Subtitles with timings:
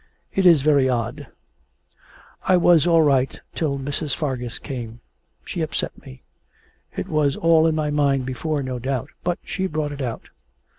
[0.33, 1.27] It is very odd.
[2.43, 4.15] I was all right till Mrs.
[4.15, 4.99] Fargus came,
[5.45, 6.23] she upset me.
[6.97, 10.29] It was all in my mind before, no doubt; but she brought it out.